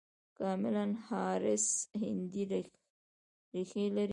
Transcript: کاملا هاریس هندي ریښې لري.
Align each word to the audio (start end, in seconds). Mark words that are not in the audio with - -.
کاملا 0.39 0.85
هاریس 1.07 1.67
هندي 2.01 2.43
ریښې 3.53 3.85
لري. 3.95 4.09